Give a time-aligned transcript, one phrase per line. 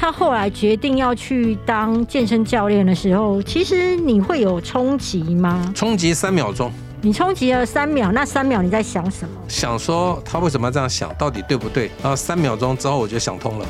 [0.00, 5.72] 他后来决定要去当健身教练的时候，其实你会有冲击吗？
[5.74, 9.34] 冲击三秒钟，你冲击了三秒，那三秒你在想什么？
[9.48, 11.90] 想说他为什么要这样想，到底对不对？
[12.00, 13.66] 然后三秒钟之后我就想通了，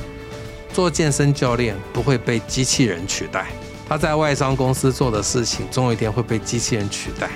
[0.71, 3.47] 做健身教练不会被机器人取代，
[3.89, 7.31] 他在外商公司做的事情，总有一天会被机器人取代。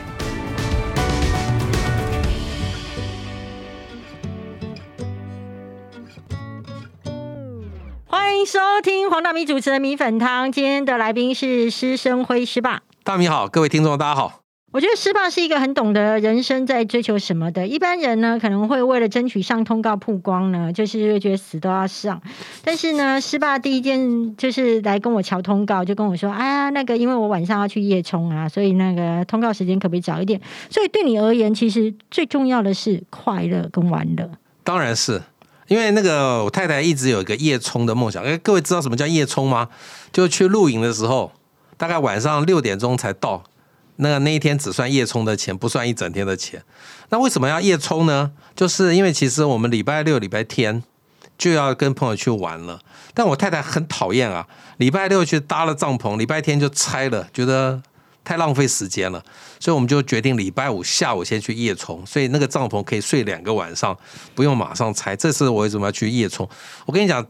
[8.53, 10.53] 收听黄大米主持的米粉汤。
[10.53, 12.83] 今天的来宾是施生辉师爸。
[13.03, 14.43] 大米好，各位听众大家好。
[14.73, 17.67] 我觉得师爸是一个很懂得人生在追求什么的。
[17.67, 22.21] 一般人呢，可能会为了争取上通告曝光呢，就是觉得死都要上。
[22.63, 34.31] 但是呢，师爸第一件就是来跟我瞧通告，就跟我说：“哎啊，那个因为我晚上要去夜冲啊，所以那个通告时间可不可以早一点？”所以对你而言，其实最重要的是快乐跟玩乐。
[34.63, 35.23] 当然是
[35.73, 38.23] 因为那个我太太一直有一个夜冲的梦想。
[38.23, 39.71] 哎，各位知道什么叫夜冲吗？
[40.13, 41.33] 就去露营的时候，
[41.79, 43.43] 大概晚上六点钟才到。
[43.97, 46.63] 那那一天只算夜冲的钱，不算一整天的钱。
[47.09, 48.33] 那为什么要夜冲呢？
[48.55, 50.83] 就是因为其实我们礼拜六、礼拜天
[51.39, 52.79] 就要跟朋友去玩了。
[53.15, 57.81] 但我太太很讨厌啊，礼拜六去搭了帐篷，礼拜天就拆了，觉得
[58.25, 59.23] 太浪费时间了。
[59.59, 63.97] 所以我们就决定礼拜五下午先去夜冲，所以那个帐篷可以睡两个晚上，
[64.35, 65.15] 不用马上拆。
[65.15, 66.49] 这次我为什么要去夜冲？
[66.87, 67.27] 我跟你讲，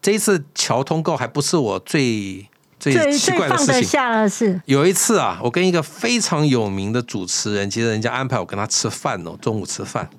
[0.00, 2.46] 这一次桥通告还不是我最。
[2.76, 10.10] 最奇怪的事情是，有一次啊，我跟一个非常有名的主持人，其实人家安排我跟他吃饭哦，中午吃饭。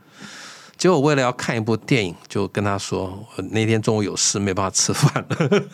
[0.77, 5.25] 结果为了要看一部电影，就跟他说我那天中午有事，没办法吃饭。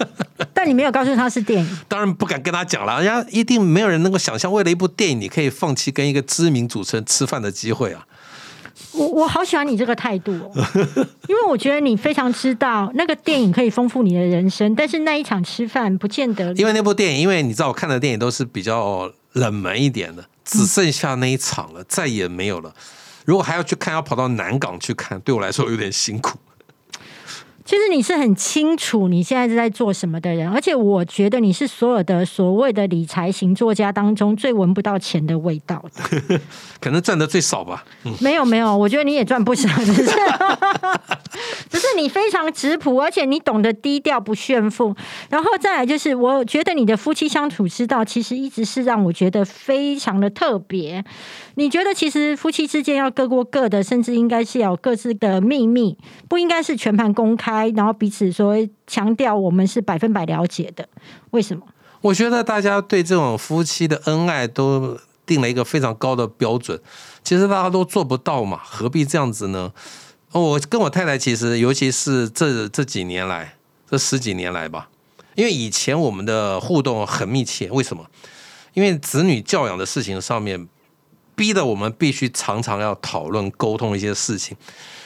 [0.54, 3.02] 但你没有告诉他是电影，当然不敢跟他讲了。
[3.02, 8.06] 人家一定没有人能够想象，为了一部电影，你可以放弃跟一个知名主持人吃饭的机会啊。
[8.94, 10.52] 我我好喜欢你这个态度，哦，
[11.28, 16.54] 因为我觉得你非常知道那个电影可以丰富你的人生，但是那一场吃饭不见得。
[16.54, 22.74] 因为那部电影，因为你知道我看的电影都是比较冷门一点的，只剩下那一场了，再也没有了。
[23.26, 26.38] 如果还要去看，要跑到南港去看，对我来说有点辛苦。
[27.64, 36.42] 其实你是很清楚你现在是在做什么的人，而且我觉得你是所有的所谓的理财型作家当中最闻不到钱的味道的，
[36.82, 37.86] 可能赚的最少吧。
[38.20, 40.12] 没有没有，我觉得你也赚不少， 只是
[41.70, 44.94] 只是你非常质朴，而且你懂得低调不炫富。
[45.30, 51.06] 然后再来就是，我觉得你的夫妻相处之道其实一直是让我觉得非常的特别。
[51.56, 55.98] 你觉得其实夫妻之间要各过各的，甚至应该是有各自的秘密，
[56.28, 57.70] 不应该是全盘公开。
[57.76, 58.56] 然后彼此说
[58.88, 60.88] 强调我们是百分百了解的，
[61.32, 61.64] 为什么？
[62.02, 66.80] 我觉得大家对这种夫妻的恩爱都定了一个非常高的标准，
[67.24, 69.72] 其实大家都做不到嘛，何必这样子呢？
[70.32, 73.56] 我跟我太太其实，尤其是这这几年来，
[73.90, 74.90] 这十几年来吧，
[75.36, 78.06] 因为以前我们的互动很密切，为什么？
[78.74, 80.68] 因为子女教养的事情上面，
[81.36, 84.56] 逼得我们必须常常要讨论沟通一些事情。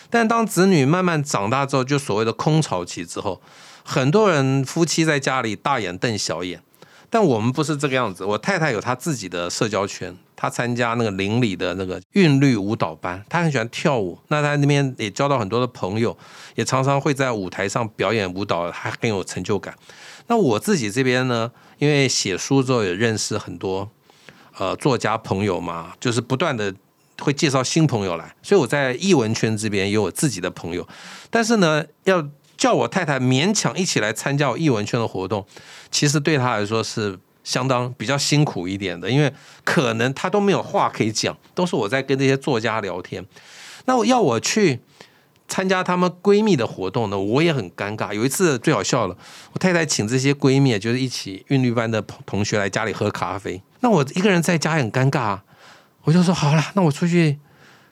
[0.10, 3.42] 但当子女慢慢长大之后，就所谓的空巢期之后，
[3.84, 6.62] 很多人夫妻在家里大眼瞪小眼，
[7.10, 8.24] 但我们不是这个样子。
[8.24, 14.18] 我太太有她自己的社交圈，她参加那个邻里的那个韵律舞蹈班，她很喜欢跳舞。
[14.30, 16.16] 那她那边也交到很多的朋友，
[16.56, 19.76] 也常常会在舞台上表演舞蹈，还很有成就感。
[20.28, 23.90] 那我自己这边呢，因为写书之后也认识很多
[24.58, 26.74] 呃作家朋友嘛，就是不断的。
[27.22, 30.86] 会介绍新朋友来，所以我在译文圈这边有我自己的朋友，
[31.30, 32.22] 但是呢，要
[32.58, 35.46] 叫我太太勉强一起来参加我译文圈的活动，
[35.90, 39.34] 其实对她来说是相当比较辛苦一点的，因为
[39.64, 43.26] 可能她都没有话可以讲，都是我在跟这些作家聊天。
[43.86, 44.82] 那我要我去
[45.48, 48.14] 参加她们闺蜜的活动呢，我也很尴尬。
[48.14, 49.18] 有一次最好笑了，
[49.54, 55.40] 我太太请这些闺蜜，就是一起韵律班的同学来家里喝咖啡，那我一个人在家很尴尬。
[56.04, 57.40] 我就说好了，那我出去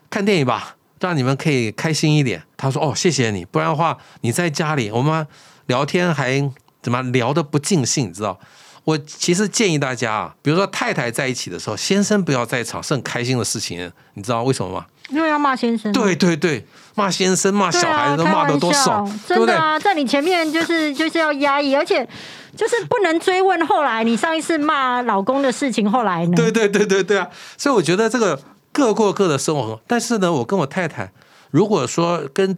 [0.09, 2.43] 看电影吧，让你们可以开心一点。
[2.55, 5.25] 他说哦，谢谢你，不然的话你在家里我们
[5.65, 6.51] 聊天还
[6.81, 8.39] 怎么聊的不尽兴，你知道？
[8.83, 14.85] 我其实建议大家啊，比如说太太在一起的时候，先生不要在场是很开心的事情，你知道为什么吗？
[15.09, 15.91] 因为要骂先生。
[15.91, 16.65] 对对对，
[16.95, 22.07] 骂先生骂小孩子都骂的多少，真的啊，在你前面就是就是要压抑，而且。
[22.55, 26.33] 就是不能追问后来你上一次骂老公的事情，后来呢？
[26.35, 27.27] 对对对对对啊！
[27.57, 28.39] 所以我觉得这个
[28.71, 29.81] 各过各的生活。
[29.87, 31.11] 但是呢，我跟我太太，
[31.49, 32.55] 如果说跟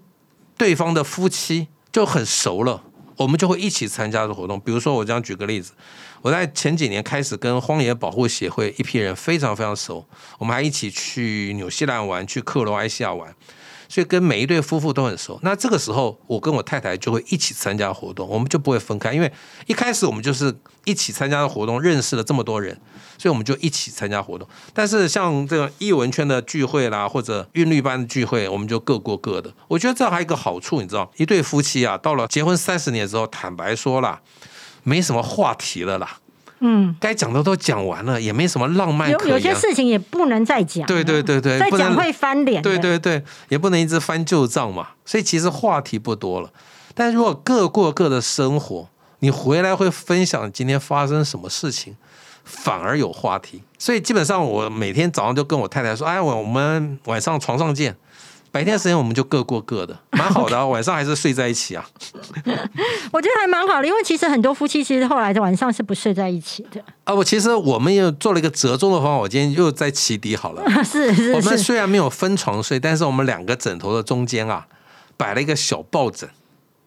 [0.58, 2.84] 对方的夫妻就很熟了，
[3.18, 4.60] 我们就会一起参加的活动。
[4.60, 5.74] 比如说，我这样举个例子，
[6.22, 10.06] 我在前几年开始跟荒野保护协会一批人非常非常熟，
[10.38, 13.34] 我们还一起去纽西兰玩，去克罗埃西亚玩。
[13.88, 15.40] 所以跟每一对夫妇都很熟。
[15.42, 19.32] 那这个时候，我跟我太太就会一起参加活动，我们就不会分开，因为
[19.68, 22.80] 一开始我们就是一起参加的活动，认识了这么多人，
[23.18, 24.48] 所以我们就一起参加活动。
[24.74, 29.54] 但是像这个艺文圈的聚会啦，或者韵律班的聚会，我们就各过各的。
[29.68, 34.22] 我觉得这还有一个好处，你知道，一对夫妻啊，到了结婚三十年之后，坦白说啦，
[34.84, 36.18] 没什么话题了啦。
[36.68, 39.54] 嗯，该讲的都讲完了，也没什么浪漫有有些。
[39.54, 42.60] 事情也不能再讲，对对对对，再讲会翻脸。
[42.62, 44.88] 对对对，也不能一直翻旧账嘛。
[45.06, 46.50] 所以其实话题不多了。
[46.96, 48.88] 但如果各过各的生活，
[49.20, 51.96] 你回来会分享今天发生什么事情，
[52.44, 53.62] 反而有话题。
[53.78, 57.96] 所以基本上我每天早上就跟我太太说：“哎，我我们晚上床上见。”
[58.56, 60.66] 白天的时间我们就各过各的， 蛮好的、啊。
[60.66, 61.86] 晚上还是睡在一起啊。
[63.12, 66.82] 我觉得还蛮好的，因为其实很多夫妻其实后来的晚上是不睡在一起的。
[67.04, 70.64] 啊，我其实我们也做了一个折中的方法，我今天又在起底好了。
[70.86, 74.66] 是是我们，虽然没有分床睡，但是我们两个枕头的中间啊，
[75.18, 76.30] 摆了一个小抱枕，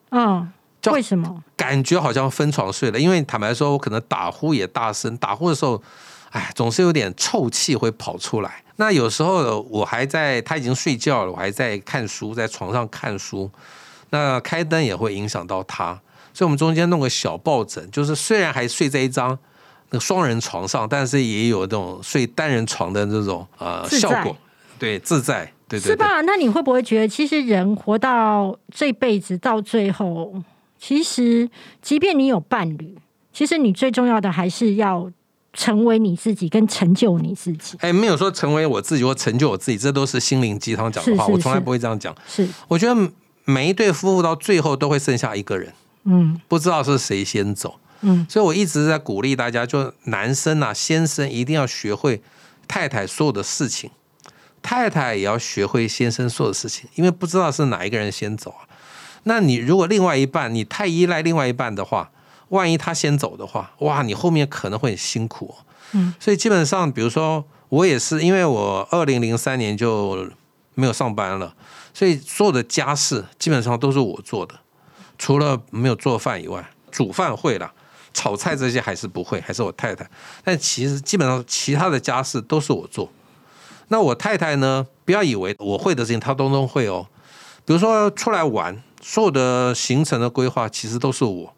[0.09, 0.51] 嗯，
[0.91, 1.45] 为什么？
[1.55, 2.99] 感觉好像分床睡了。
[2.99, 5.83] 因为坦白说，我可能打呼也大声，打呼的时候，
[6.31, 8.63] 哎，总是有点臭气会跑出来。
[8.81, 13.51] 那有时候我还在，他已经睡觉了，我还在看书，在床上看书，
[14.11, 16.01] 那开灯也会影响到他。
[16.33, 19.37] 所以我们中间弄个小抱枕，就是虽然还睡在一张
[19.91, 24.37] 那个双人床上，但是也有这种睡单人床的这种呃效果，
[24.79, 25.91] 对，自在，对对对。
[25.91, 26.21] 是吧？
[26.21, 30.41] 那你会不会觉得，其实人活到这辈子到最后，
[30.79, 31.51] 其实
[31.83, 32.97] 即便你有伴侣，
[33.33, 35.11] 其实你最重要的还是要
[35.59, 37.77] 成为你自己，跟成就你自己。
[37.81, 42.15] 哎，没有说成为我自己或成就我自己，这都是心灵鸡汤讲的话，是是我从来不会这样讲。
[42.29, 43.11] 是，我觉得
[43.45, 45.75] 每一对夫妇到最后都会剩下一个人，
[46.05, 47.75] 嗯不知道是谁先走。
[48.03, 52.23] 嗯，所以我一直在鼓励大家，就男生啊，先生一定要学会
[52.69, 53.91] 太太所有的事情，
[54.63, 58.63] 太太也要学会先生所有的事情，因为不知道是哪一个人先走啊。
[59.25, 62.13] 那你如果另外一半你太依赖另外一半的话，
[62.51, 65.65] 万一他先走的话，哇，你后面可能会很辛苦、哦。
[65.93, 70.29] 嗯，所以基本上，比如说我也是，因为我二零零三年就
[70.75, 71.55] 没有上班了，
[71.95, 74.55] 所以所有的家事基本上都是我做的，
[75.19, 77.73] 除了没有做饭以外，煮饭会了，
[78.13, 80.09] 炒菜这些还是不会，还是我太太。
[80.45, 83.11] 但其实基本上其他的家事都是我做。
[83.89, 84.87] 那我太太呢？
[85.07, 87.07] 不要以为我会的事情她通通会哦。
[87.65, 91.55] 比如说出来玩，所有的行程的规划其实都是我。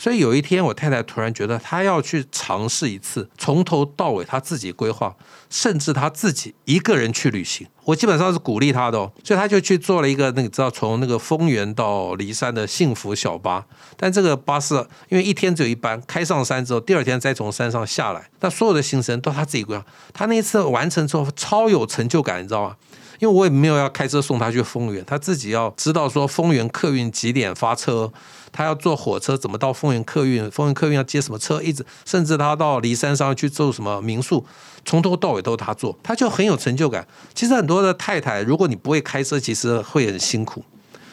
[0.00, 5.14] 所以有一天，我太太突然觉得她要去尝试一次，从头到尾她自己规划，
[5.50, 7.66] 甚至她自己一个人去旅行。
[7.84, 13.66] 我基本上是鼓励她的哦，所以她就去做了一个那个，知道从那个丰原到骊山的幸福小巴。
[13.98, 14.74] 但这个巴士
[15.10, 19.84] 因为一天只有一班，开上山之后，第二天再从山上下来，那所有的行程都她自己规划。
[20.14, 22.76] 她那一次完成之后，超有成就感，你知道吗？
[23.18, 28.10] 因为我也没有要开车送他去丰原，他自己要知道说丰原客运几点发车，
[28.52, 34.44] 他要坐火车怎么到丰原客运，丰原客运要接什么车，一直甚至他到骊山上去住什么民宿，
[34.84, 37.06] 从头到尾都是他做，他就很有成就感。
[37.34, 40.64] 其实很多的太太，如果你不会开车，其实会很辛苦。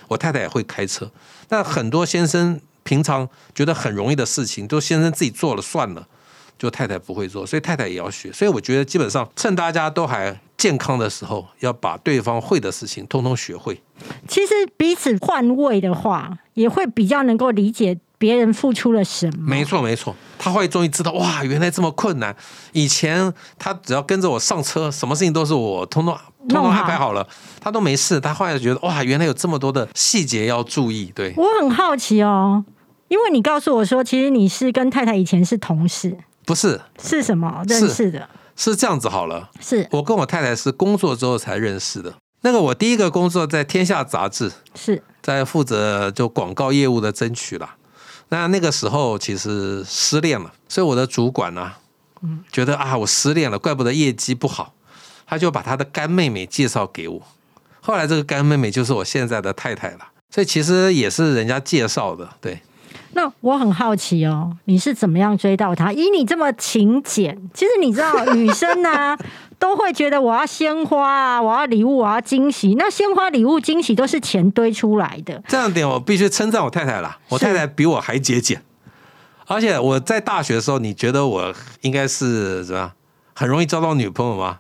[0.08, 1.10] 我太太也会开车，
[1.48, 6.08] 但很多先生平常觉得很容易的事情，都先生自己做了算了。
[6.58, 8.32] 就太太不会做，所以太太也要学。
[8.34, 13.82] 所以我觉得基本上趁大家都还健康的时候，要把对方会的事情通通学会。
[14.28, 19.44] 其实彼此换位的话，也会比较能够理解别人付出了什么。
[19.46, 22.36] 没错，没错，他会终于知道哇，原来这么困难。
[22.74, 26.18] 以前他只要跟着我上车，什么事情都是我通通
[26.50, 27.28] 通通安排好了，
[27.60, 28.20] 他都没事。
[28.20, 31.12] 他后来觉得哇，原来有这么多的细节要注意。
[31.14, 32.66] 对，我很好奇哦，
[33.08, 38.28] 因为你告诉我说，其实你是跟太太以前是同事，不是是什么认识的？
[38.58, 39.50] 是这样子好了。
[39.62, 42.14] 是我跟我太太是工作之后才认识的。
[42.42, 47.76] 那个我第一个工作在《天下》杂志，是，在负责就广告业务的争取啦。
[48.30, 51.72] 那那个时候其实失恋了，所以我的主管呢、
[52.52, 54.74] 觉得啊我失恋了，怪不得业绩不好，
[55.26, 57.22] 他就把他的干妹妹介绍给我。
[57.80, 60.00] 后来这个干妹妹就是我现在的太太了，
[60.30, 62.62] 所以其实也是人家介绍的，对。
[63.18, 65.92] 那我很好奇哦，你是怎么样追到他？
[65.92, 69.18] 以你这么勤俭，其实你知道， 女生呢、
[69.58, 72.76] 都会觉得我要鲜花啊，我要礼物，我要惊喜。
[72.78, 75.42] 那鲜花、礼物、惊喜都是钱堆出来的。
[75.48, 78.62] 这样点我必须称赞我太太啦，我太太比我还节俭，
[79.48, 82.92] 而且我在大学的时候，你觉得我应该是怎么样？
[83.34, 84.60] 很容易交到女朋友吗？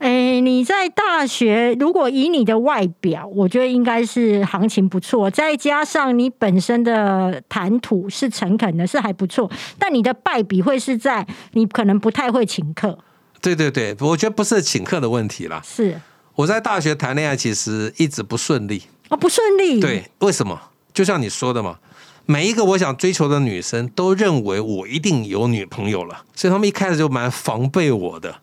[0.00, 9.50] 哎，你在大学如果以你的外表，我觉得应该是行情不错，再加上你本身的谈吐是诚恳的，是还不错。
[9.78, 12.98] 但你的败笔会是在你可能不太会请客，
[13.40, 16.00] 对对对，我觉得不是请客的问题啦，是
[16.36, 18.82] 我在大学谈恋爱其实一直不顺利。
[19.08, 20.60] 哦，不顺利。，对，为什么？
[20.92, 21.78] 就像你说的嘛，
[22.26, 28.34] 每一个我想追求的女生都认为我一定有女朋友了，所以他们一开始就蛮防备我的。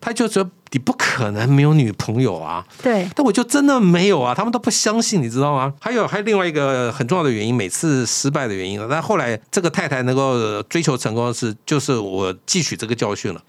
[0.00, 5.72] 他就觉得你不可能没有女朋友啊，对，但我就真的没有啊，他们都不相信，你知道吗？
[5.80, 8.86] 还有还有另外一个很重要的原因，每次失败的原因了。
[8.90, 13.42] 但后来这个太太能够追求成功是，就是我汲取这个教训了。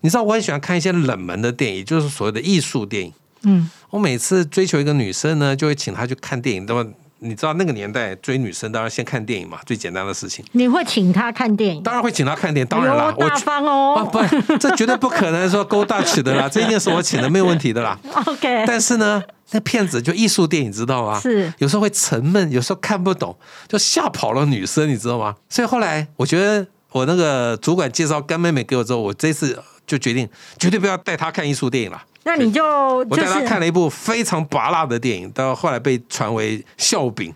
[0.00, 3.12] 你知道我很喜欢看一些冷门的电影，就是所谓的艺术电影。
[3.42, 6.66] 嗯，我每次追求一个女生呢，就会请她去看电影。
[6.66, 6.84] 那么
[7.20, 10.44] 你知道那个年代追女生当然先看电影嘛，最简单的事情。
[10.52, 11.82] 你会请她看电影？
[11.82, 14.10] 当然会请她看电影，当然啦，我大方啊哦。
[14.12, 17.98] 不，这绝对不可能说勾大取的啦， 这一定是我请的，没有问题的啦。
[18.26, 21.18] OK，但是呢，那骗子就艺术电影，知道吗？
[21.20, 25.34] 是有时候会沉闷，有时候看不懂，就吓跑了女生，你知道吗？
[25.48, 32.00] 所以后来我觉得我那个主管介绍干妹妹给我之后，我这次就决定绝对不要带他看艺术电影了。
[32.22, 37.34] 那你就我就带他看了一部非常拔辣的电影，到后来被传为笑柄。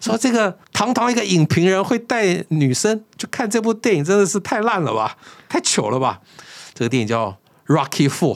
[0.00, 5.16] 说这个堂堂一个影评人会带女生去看这部电影，真的是太烂了吧，
[5.48, 6.20] 太糗了吧！
[6.74, 7.34] 这个电影叫
[7.74, 8.34] 《Rocky Four》，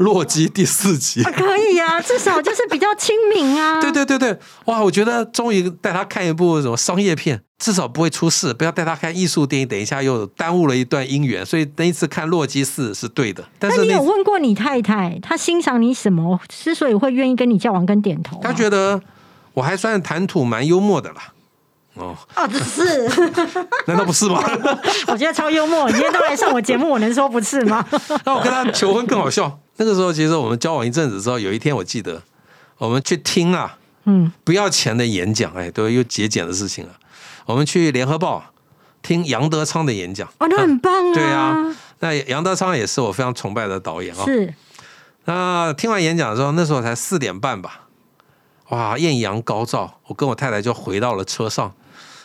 [0.00, 1.22] 洛基第四集。
[1.22, 3.80] 可以啊， 至少就是比较亲民啊。
[3.80, 4.82] 对对对对，哇！
[4.82, 8.54] 我觉得终于带他看一部什么商业片，至少不会出事。
[8.54, 11.44] 不要带他看艺术电影，等一下又耽误了一段姻缘。
[11.44, 16.40] 所以那一次看《洛基四》是对的，但那你有问过你太太，她欣赏你什么？
[16.48, 18.42] 之所以会愿意跟你交往跟点头吗？
[18.42, 19.00] 他觉得
[19.52, 21.16] 我还算谈吐蛮幽默的啦。
[21.94, 23.06] 哦，哦，这是，
[23.86, 24.42] 难道不是吗？
[25.08, 25.86] 我觉得超幽默。
[25.88, 27.84] 你今天都来上我节目，我能说不是吗？
[28.24, 29.58] 那我跟他求婚更好笑。
[29.80, 32.22] 那个时候其实我们交往一阵子之后，有一天我记得
[32.76, 36.92] 我们去听啊嗯，不要钱的演讲，哎，都又节俭的事情了。
[37.46, 38.44] 我们去联合报
[39.00, 40.28] 听杨德昌的演讲。
[40.38, 41.14] 哦，那很棒啊。
[41.14, 44.52] 对啊，那杨德昌也是我非常崇拜的导演啊、是
[45.24, 47.86] 那听完演讲之后，那时候才四点半吧，
[48.68, 51.72] 哇，艳阳高照，我跟我太太就回到了车上。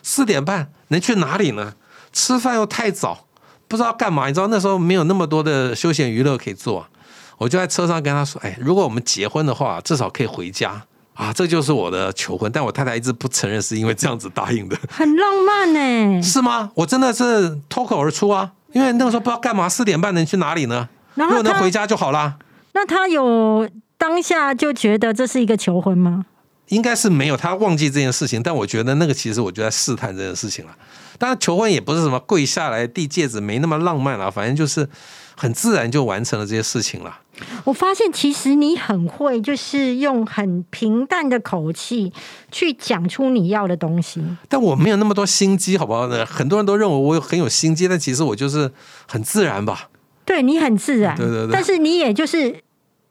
[0.04, 1.74] 四点半能去哪里呢？
[2.12, 3.26] 吃饭又太早，
[3.70, 4.28] 不知道干嘛。
[4.28, 6.90] 你知道那时候没有那么多的休闲娱乐可以做啊、
[7.38, 10.82] 我就在车上跟他说：“哎，如果我们结婚的话，至少可以回家
[11.14, 14.78] 啊。”这就是我的求婚，但我太太一直不承认，是因为这样子答应的。
[14.90, 16.22] 很浪漫呢。
[16.24, 16.72] 是吗？
[16.76, 20.88] 我真的是脱口而出啊，因为那个时候不知道干嘛，四点半能去哪里呢？
[21.16, 22.38] 然后他如果能回家就好啦。
[22.74, 26.26] 那他有当下就觉得这是一个求婚吗？
[26.70, 30.76] 应该是没有，他忘记这件事情，但我觉得那个其实我就在试探这件事情了。
[31.18, 34.88] 当然，求婚也不是什么跪下来递戒指，没那么浪漫了，反正就是
[35.36, 37.20] 很自然就完成了这些事情了。
[37.64, 42.12] 我发现其实你很会，就是用很平淡的口气
[42.52, 44.22] 去讲出你要的东西。
[44.50, 46.26] 但我没有那么多心机，好不好呢？
[46.26, 48.72] 很多人都认为我有很有心机，但其实我就是
[49.08, 49.90] 很自然吧。
[50.26, 52.62] 对你很自然，对对对但是你也就是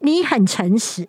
[0.00, 1.06] 你很诚实，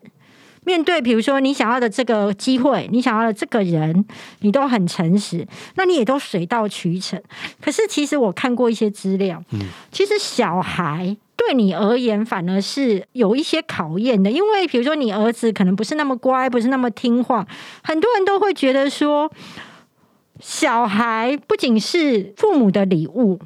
[0.66, 4.06] 面对比如说你想要的这个机会，你想要的这个人，
[4.40, 7.22] 你都很诚实，那你也都水到渠成。
[7.62, 11.16] 可是其实我看过一些资料，嗯其实小孩。
[11.38, 17.46] 对你而言，反而是有一些考验的，因为比如说你儿子可能不是那么乖，不是那么听话，
[17.84, 19.30] 很多人都会觉得说，
[20.40, 23.38] 小孩不仅是父母的礼物，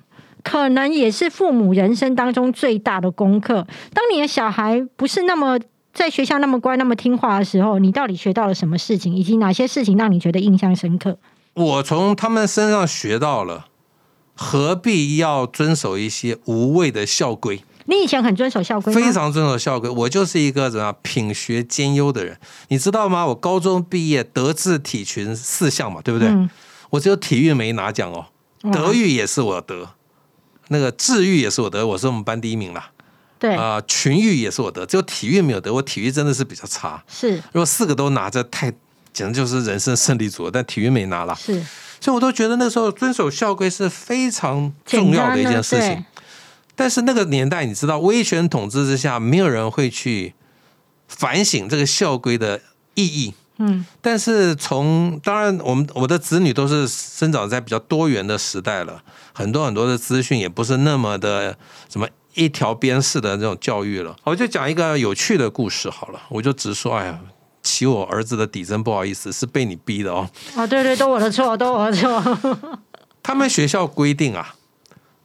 [0.44, 3.68] 可能也是父母人生当中最大的功课。
[3.92, 5.60] 当你的小孩不是那么
[6.00, 11.18] 在学校那么乖、那么听话的时候，你到底学到了什么事情，以及哪些事情让你觉得印象深刻？
[11.56, 13.66] 我从他们身上学到了，
[14.34, 17.62] 何必要遵守一些无谓的校规？
[17.88, 18.94] 你以前很遵守校规？
[18.94, 19.90] 非常遵守校规。
[19.90, 22.40] 我就是一个怎么样品学兼优的人，
[22.70, 23.26] 你知道吗？
[23.28, 26.30] 我高中毕业德智体群四项嘛，对不对？
[26.30, 26.50] 嗯
[26.92, 28.26] 我只有体育没拿奖哦，
[28.72, 29.90] 德育也是我得，
[30.70, 32.90] 那个智育也是我得，我是我们班第一名啦。
[33.40, 35.74] 对，啊、群育也是我得，只有体育没有得。
[35.74, 38.70] 我体育真的是比较差，是如果四个都拿着，太
[39.14, 40.52] 简直就是人生胜利组了。
[40.52, 41.54] 但体育没拿了，是
[42.02, 46.06] 所以我都觉得那时候遵守校规是非常重要的一件事情。
[46.76, 50.34] 但是那个年代，你知道，威权统治之下，没有人会去
[51.08, 52.62] 反省这个校规的
[52.94, 53.34] 意义。
[53.58, 59.04] 嗯，但是从当然，我们我的子女都是生长在比较多元的时代了，
[59.34, 61.58] 很多很多的资讯也不是那么的
[61.90, 64.16] 什么一条边式的这种教育了。
[64.24, 67.20] 我就讲一个有趣的故事好了，我就直说，哎呀，
[67.62, 70.30] 起我儿子的底，真不好意思，是被你逼的哦。
[70.56, 72.80] 哦，对对，都我的错，都我的错。
[73.22, 74.56] 他们学校规定啊，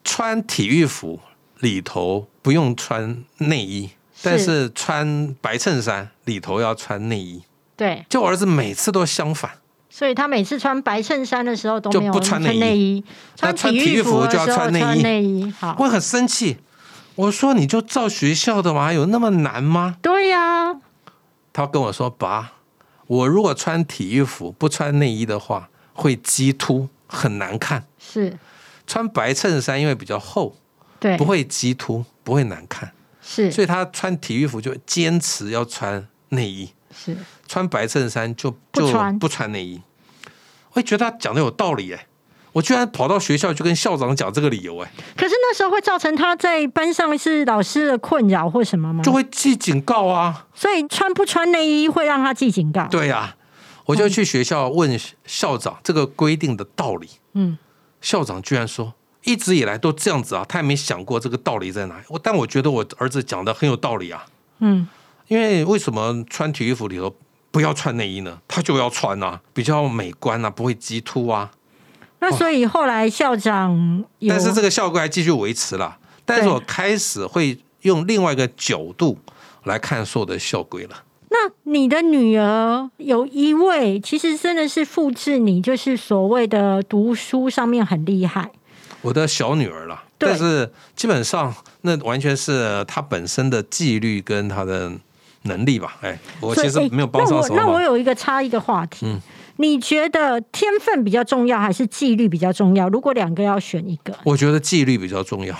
[0.02, 1.20] 穿体育服
[1.60, 3.90] 里头不用穿内衣，
[4.22, 7.42] 但是穿白衬衫里头要穿内衣。
[7.76, 9.50] 对，就我儿子每次都相反，
[9.88, 13.02] 所以他每次穿白衬衫的时候都没有不穿内衣
[13.36, 15.54] 穿体育服就要穿穿内衣内衣。
[15.58, 16.58] 好，我很生气。
[17.16, 19.96] 我说你就照学校的嘛，有那么难吗？
[20.02, 20.80] 对呀、
[21.52, 22.54] 他跟我说：“爸，
[23.06, 27.86] 我如果穿体育服不穿内衣的话，会激凸，很难看。
[27.98, 28.36] 是
[28.86, 30.56] 穿白衬衫因为比较厚，
[30.98, 32.92] 对，不会激凸，不会难看。
[33.22, 37.16] 是所以他穿体育服就坚持要穿内衣，是
[37.46, 39.80] 穿白衬衫就就不穿内衣。
[40.72, 42.06] 我也觉得他讲的有道理哎，
[42.54, 49.02] 我居然跑到学校去跟校长讲这个理由哎，可是那时候会造成他在班上是老师的困扰或什么吗？
[49.02, 50.46] 就会记警告啊。
[50.54, 52.86] 所以穿不穿内衣会让他记警告。
[52.86, 53.34] 对呀、
[53.86, 54.96] 我就去学校问
[55.26, 57.08] 校长这个规定的道理。
[57.32, 57.58] 嗯，
[58.00, 58.94] 校长居然说，
[59.24, 62.04] 一直以来都这样子啊，他也没想过这个道理在哪里。
[62.08, 64.26] 我但我觉得我儿子讲的很有道理啊，
[64.60, 64.86] 嗯，
[65.26, 67.16] 因为为什么穿体育服里头
[67.50, 68.38] 不要穿内衣呢？
[68.46, 71.50] 他就要穿啊，比较美观啊，不会激突啊。
[72.30, 75.96] 那所以后来校长，但是这个校规还继续维持了。
[76.24, 79.18] 但是我开始会用另外一个角度
[79.64, 81.02] 来看所有的校规了。
[81.28, 88.50] 那你的女儿有一位，其实真的是复制你，就是所谓的读书上面很厉害。
[89.02, 94.90] 我的小女儿啦，但是基本上那完全是她本身的纪律跟她的
[95.42, 95.96] 能力吧。
[96.00, 97.66] 哎，我其实没有帮上什么忙。
[97.66, 99.20] 那我那我有一个插一个话题，嗯
[99.56, 102.88] 你觉得天分比较重要，还是纪律比较重要？
[102.88, 105.56] 如果两个要选一个，我觉得纪律比较重要，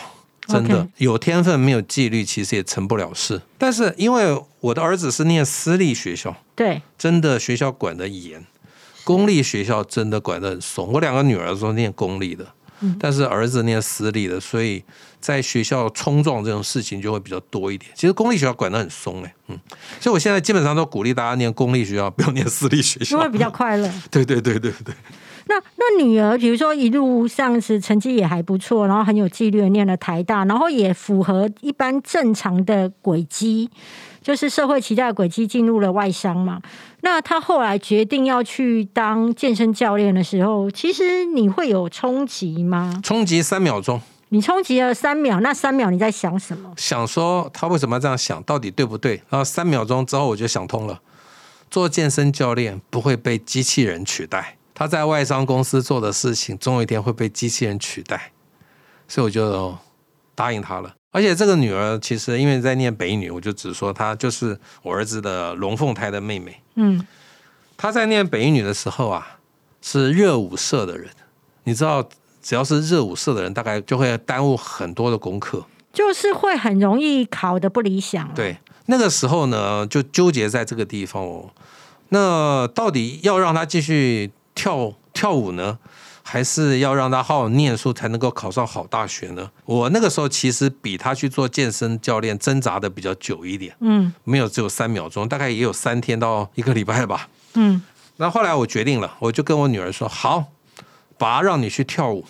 [0.47, 3.41] 真的有天分没有纪律，其实也成不了事。
[3.57, 8.45] 但是因为我的儿子是念私立学校，对，真的学校管得严，
[9.05, 10.93] 公立学校真的管得很松。
[10.93, 12.49] 我两个女儿都念公立的，
[12.85, 14.83] 嗯但是儿子念私立的，所以
[15.21, 17.91] 在学校冲撞这种事情就会比较多一点。
[17.95, 19.59] 其实公立学校管得很松哎、嗯，
[20.01, 23.91] 所以我现在基本上都鼓励大家念公立学校，不要念私立学校因为，比较快乐。
[24.11, 24.95] 对对对对对。
[25.47, 33.69] 那那女儿，比如说一路上是成绩也还不错，然后很有纪律念了台大，然后也符合一般正常的轨迹，
[34.25, 36.61] 就是社会期待的轨迹进入了外商嘛。
[37.03, 42.99] 那他后来决定要去当健身教练的时候，其实你会有冲击吗？
[43.05, 46.73] 冲击三秒钟，你冲击了三秒，那三秒你在想什么？
[46.79, 49.23] 想说他为什么要这样想，到底对不对？
[49.29, 50.99] 然后三秒钟之后我就想通了，
[51.71, 58.33] 做健身教练不会被机器人取代，他在外商公司做的事情，总有一天会被机器人取代，
[59.07, 59.77] 所以我就
[60.35, 60.95] 答应他了。
[61.15, 66.61] 而且这个女儿其实因为在念北女，我就只说她就是我儿子的龙凤胎的妹妹。
[66.75, 67.07] 嗯，
[67.77, 69.39] 她在念北女的时候啊，
[69.81, 71.09] 是热舞社的人，
[71.63, 72.03] 你知道，
[72.43, 75.65] 只要是热舞社的人，大概就会耽误很多的功课。
[75.93, 81.51] 就是会很容易考的不理想、，对，那个时候呢，就纠结在这个地方哦。
[82.09, 85.79] 那到底要让她继续跳跳舞呢，
[86.27, 89.51] 还是要让他好好念书才能够考上好大学呢？
[89.67, 97.29] 我那个时候其实比他去做健身教练挣扎的比较久一点，嗯没有只有三秒钟，大概也有三天到一个礼拜吧。
[97.53, 97.83] 嗯，
[98.17, 100.47] 那后来我决定了，我就跟我女儿说：“好，
[101.19, 102.25] 爸让你去跳舞，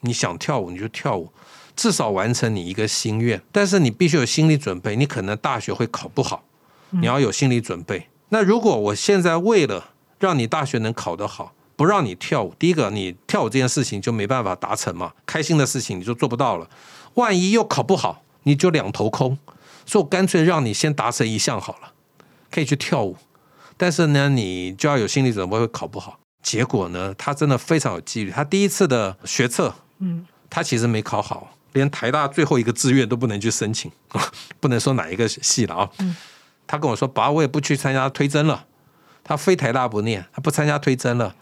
[0.00, 1.32] 你想跳舞你就跳舞，
[1.74, 3.42] 至少完成你一个心愿。
[3.50, 6.44] 但是你必须有心理准备，你可能大学会考不好，
[6.90, 8.06] 你要有心理准备。
[8.28, 16.68] 那如果我现在为了让你大学能考得好，不让你跳舞，第一个你跳舞这件事情就没办法达成嘛，开心的事情你就做不到了。
[17.14, 19.38] 万一又考不好，你就两头空。
[19.84, 21.92] 所以我干脆让你先达成一项好了，
[22.50, 23.16] 可以去跳舞。”
[23.76, 26.18] 但是呢，你就要有心理准备会考不好。
[26.42, 28.30] 结果呢，他真的非常有纪律。
[28.30, 33.90] 他第一次的学测，嗯，他其实没考好，连台大最后一个志愿都不能去申请，
[34.60, 35.90] 不能说哪一个系了啊。
[36.66, 38.64] 他跟我说：“爸，我也不去参加推甄了。
[39.22, 41.34] 他非台大不念，他不参加推甄了。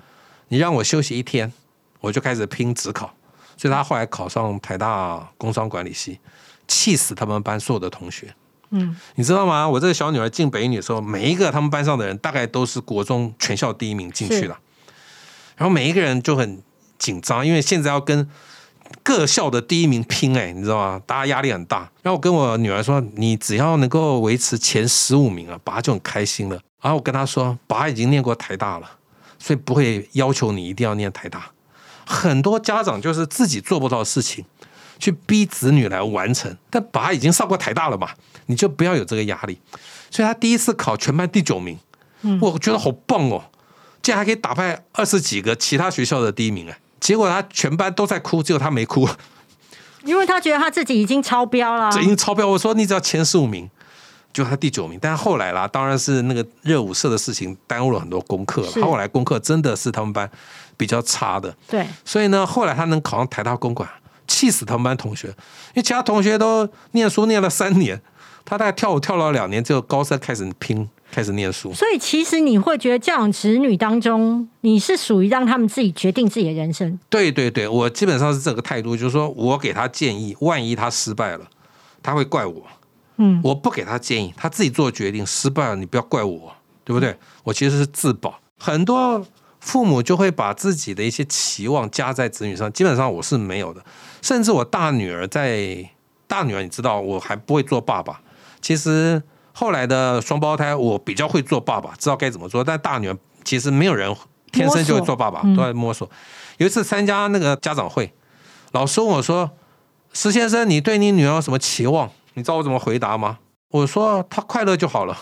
[0.48, 1.52] 你让我休息一天，
[2.00, 3.14] 我就开始拼职考。
[3.56, 6.18] 所以他后来考上台大工商管理系，
[6.66, 8.34] 气死他们班所有的同学。
[8.70, 9.68] 嗯，你知道吗？
[9.68, 14.56] 我这个小女儿进北一女的时候，每一个他们班上的人大概都是国中全校第一名进去的，
[15.56, 16.60] 然后每一个人就很
[16.98, 18.28] 紧张，因为现在要跟
[19.04, 21.00] 各校的第一名拼，哎，你知道吗？
[21.06, 21.88] 大家压力很大。
[22.02, 26.60] 然后我跟我女儿说，你只要能够维持前十五名啊，爸就很开心了。
[26.82, 28.90] 然后我跟她说，爸已经念过台大了，
[29.44, 31.50] 所以不会要求你一定要念台大。
[32.06, 34.42] 很多家长就是自己做不到的事情，
[34.98, 36.56] 去逼子女来完成。
[36.70, 38.08] 但爸已经上过台大了嘛，
[38.46, 39.60] 你就不要有这个压力。
[40.10, 41.78] 所以他第一次考全班第九名，
[42.40, 43.44] 我觉得好棒哦，
[44.00, 46.78] 竟然还可以打败二十几个其他学校的第一名哎。
[46.98, 49.06] 结果他全班都在哭，只有他没哭，
[50.04, 52.48] 因为他觉得他自己已经超标了这，已经超标。
[52.48, 53.68] 我说你只要前十五名，
[54.34, 54.98] 就他第九名。
[55.00, 58.68] 但是后来啦，当然是那个热舞社的事情耽误了很多功课了。
[58.74, 60.30] 他后来功课真的是他们班
[60.76, 63.88] 比较差的，对，所以呢，后来他能考上台大公馆，
[64.26, 68.02] 气死他们班同学，因为其他同学都念书念了三年，
[68.44, 71.72] 他大概跳舞跳了两年之后，高三开始拼，开始念书。
[71.72, 76.98] 所以其实你会觉得教养子女当中，你是属于让他们自己决定自己的人生。
[77.08, 81.46] 对对对，我基本上是这个态度，就是说我给他建议，万一他失败了，
[82.02, 82.62] 他会怪我。
[83.16, 86.52] 嗯，我不给他建议，他自己做决定，失败了你不要怪我，
[86.84, 87.16] 对不对？
[87.44, 88.40] 我其实是自保。
[88.58, 89.24] 很多
[89.60, 93.84] 父母就会把自己的一些期望加在子女上，基本上我是没有的。
[94.20, 95.88] 甚至我大女儿在
[96.26, 98.20] 大女儿，你知道我还不会做爸爸。
[98.60, 99.22] 其实
[99.52, 102.64] 后来的双胞胎，我比较会做爸爸，知道该怎么做。
[102.64, 104.14] 但大女儿其实没有人
[104.50, 106.10] 天生就会做爸爸，都在摸索。
[106.58, 108.12] 有一次参加那个家长会，
[108.72, 109.50] 老师问我说
[110.12, 113.38] ：“石先生，你对你女儿有什么期望？”你知道我怎么回答吗？
[113.70, 115.18] 我说他快乐就好了。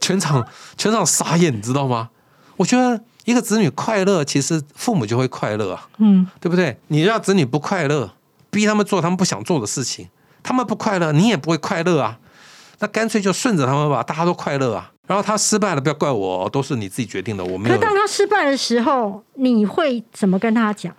[0.00, 2.10] 全场全场傻眼，你知道吗？
[2.56, 6.78] 我觉得一个子女快乐，其实父母就会快乐啊，嗯，对不对？
[6.88, 8.12] 你让子女不快乐，
[8.50, 10.08] 逼他们做他们不想做的事情，
[10.42, 12.18] 他们不快乐，你也不会快乐啊。
[12.80, 14.90] 那干脆就顺着他们吧，大家都快乐啊。
[15.06, 17.76] 然后他失败了，不要怪我，都是你自己决定的，我没有。
[17.76, 20.94] 可当他失败的时候，你会怎么跟他讲？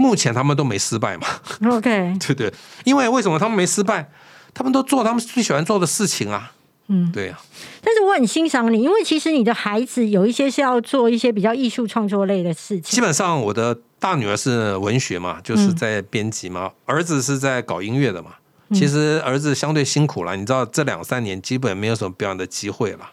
[0.00, 1.26] 目前他们都没失败嘛
[1.70, 2.52] ，OK， 对对，
[2.84, 4.10] 因为为什么他们没失败？
[4.54, 6.52] 他们都做他们最喜欢做的事情啊。
[6.88, 7.38] 嗯，对呀、
[7.82, 12.82] 但是我很欣赏你，因为其实你的孩子有一些是要做一些比较艺术创作类的事情。
[12.82, 18.30] 基本上我的大女儿是文学嘛，就是在编辑嘛，儿子是在搞音乐的嘛。
[18.74, 23.10] 其实儿子相对辛苦了，你知道这两三年基本没有什么表演的机会了，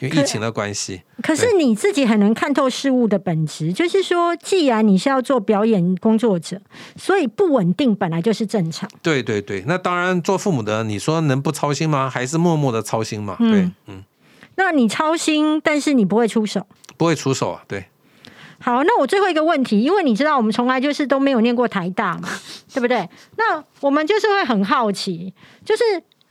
[0.00, 1.02] 因为疫情的关系。
[1.22, 6.60] 可是你自己很能看透事物的本质，就是说，既然你是要做表演工作者，
[6.96, 8.88] 所以不稳定本来就是正常。
[9.02, 12.08] 对对对，那当然做父母的，你说能不操心吗？
[12.08, 13.36] 还是默默的操心嘛？
[13.38, 14.04] 对，嗯，
[14.56, 16.66] 那你操心，但是你不会出手。
[16.96, 17.86] 不会出手啊，对。
[18.58, 22.28] 好，那我最后一个问题，因为你知道我们从来就是都没有念过台大嘛，
[22.72, 23.08] 对不对？
[23.36, 25.32] 那我们就是会很好奇，
[25.62, 25.82] 就是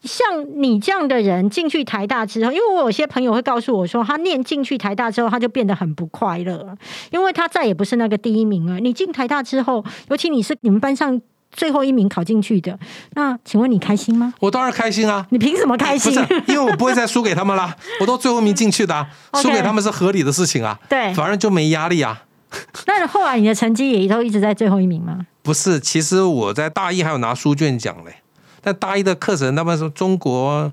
[0.05, 6.77] 像你这样的人进去台大之后，因为我有些朋友会告诉我说，他念进去台大之后，他就变得很不快乐，
[7.11, 8.79] 因为他再也不是那个第一名了。
[8.79, 11.19] 你进台大之后，尤其你是你们班上
[11.51, 12.77] 最后一名考进去的，
[13.13, 14.33] 那请问你开心吗？
[14.39, 16.13] 我当然开心啊，你凭什么开心？
[16.13, 22.23] 不是因为我不会再输给他们啦， 我都最后一名进去的、啊，输给他们是合理的事情啊，对反而就没压力啊。
[22.87, 25.25] 那后来你的成绩也都一直在最后一名吗？
[25.41, 28.15] 不是，其实我在大一还有拿书卷奖嘞，
[28.65, 30.71] 但大一的课程他们说中国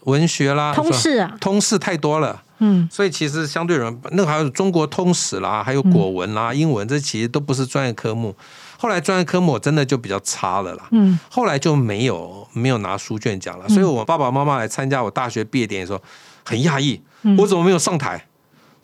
[0.00, 8.36] 文学啦、通识啊，通识太多了，嗯，所以其实相对人那个还有中国通史啦，还有国文啦、英文，这其实都不是专业科目。
[8.76, 16.02] 后来专业科目我真的就比较差了啦，嗯，后来就没有没有拿书卷奖了，所以我爸爸妈妈来参加我大学毕业典礼的时候
[16.44, 17.00] 很讶异，
[17.38, 18.26] 我怎么没有上台？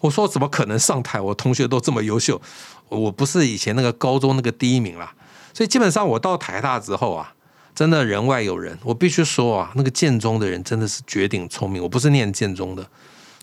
[0.00, 1.20] 我说怎么可能上台？
[1.20, 2.40] 我同学都这么优秀，
[2.88, 5.12] 我不是以前那个高中那个第一名啦。
[5.52, 7.34] 所以基本上我到台大之后啊，
[7.78, 8.76] 真的人外有人。
[8.82, 11.80] 我必须说啊，那个建中的人真的是绝顶聪明。
[11.80, 12.84] 我不是念建中的，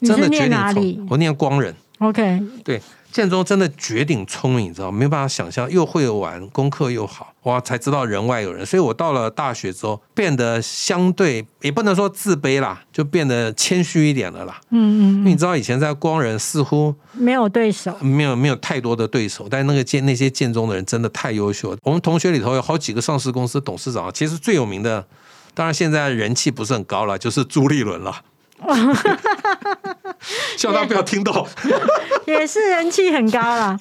[0.02, 1.74] 真的绝顶聪，我念光仁。
[2.00, 2.82] ？OK，对，
[3.16, 8.66] 建中真的绝顶聪明，你知道吗，没办法想象，又会玩，功课又好，哇，才知道人外有人。
[8.66, 14.60] 所以我到了大学之后，变得相对也不能说自卑啦，就变得谦虚一点了啦。
[14.72, 17.96] 嗯嗯因为你知道以前在光仁似乎没有对手。
[18.02, 21.78] 没有没有太多的对手，但那个建那些建中的人真的太优秀了。
[21.84, 25.08] 我们同学里头有好几个上市公司董事长，其实最有名的，
[25.54, 28.24] 当然现在人气不是很高了，就是朱立伦了。
[30.58, 31.48] 希望他不要听到。
[32.26, 33.78] 也是人气很高啦。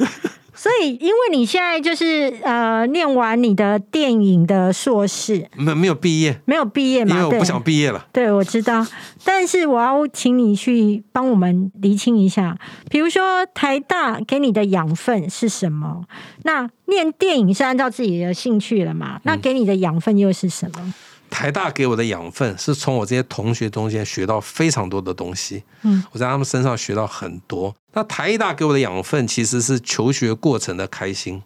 [0.56, 7.16] 所以，因为你现在就是呃念完你的电影的硕士，没有没有毕业，没有毕业嘛？
[7.16, 8.06] 对因为我不想毕业了。
[8.12, 8.86] 对，我知道。
[9.24, 12.56] 但是我要请你去帮我们厘清一下，
[12.88, 16.04] 比如说台大给你的养分是什么？
[16.44, 19.20] 那念电影是按照自己的兴趣了嘛？
[19.24, 20.94] 那给你的养分又是什么？
[21.34, 27.74] 台大给我的养分是从我这些同学中间学到非常多的东西，嗯，我在他们身上学到很多。
[27.92, 31.42] 那台大给我的养分其实是求学过程的开心，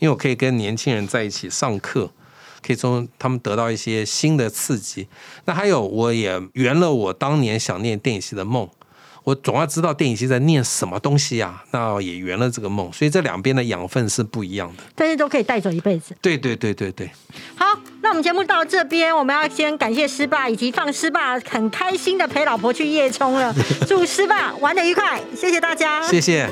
[0.00, 2.10] 因为我可以跟年轻人在一起上课，
[2.60, 5.06] 可以从他们得到一些新的刺激。
[5.44, 8.68] 那还有，我也圆了我当年想念电影系的梦。
[9.24, 12.92] 我总要知道电影系在念什么东西啊、那也圆了这个梦。
[12.92, 14.82] 所以这两边的养分是不一样的。
[14.94, 16.14] 但是都可以带走一辈子。
[16.20, 17.10] 对对对对对。
[17.54, 17.66] 好，
[18.00, 23.54] 那我们节目到这边，我们要先感谢师爸以及放师爸很开心的陪老婆去夜冲了，
[23.86, 26.48] 祝师爸玩的愉快，谢谢大家，谢谢。